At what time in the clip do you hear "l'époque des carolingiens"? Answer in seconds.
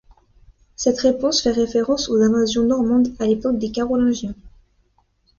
3.27-4.33